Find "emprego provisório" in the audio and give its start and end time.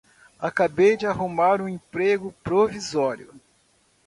1.69-3.35